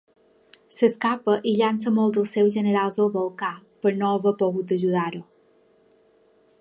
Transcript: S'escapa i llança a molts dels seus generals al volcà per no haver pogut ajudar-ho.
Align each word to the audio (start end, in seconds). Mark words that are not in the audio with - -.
S'escapa 0.75 1.35
i 1.51 1.53
llança 1.59 1.91
a 1.91 1.93
molts 1.97 2.17
dels 2.19 2.33
seus 2.37 2.51
generals 2.55 2.97
al 3.05 3.11
volcà 3.19 3.51
per 3.87 3.93
no 4.01 4.09
haver 4.15 4.35
pogut 4.41 4.75
ajudar-ho. 4.79 5.23